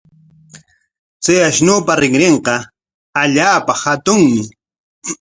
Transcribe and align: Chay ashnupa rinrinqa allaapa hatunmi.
Chay 1.23 1.39
ashnupa 1.49 1.91
rinrinqa 2.01 2.55
allaapa 3.21 3.73
hatunmi. 3.81 4.41